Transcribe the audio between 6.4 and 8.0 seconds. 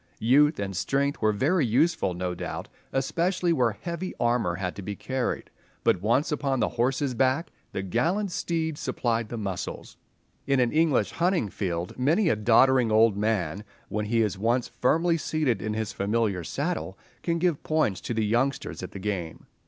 the horse's back the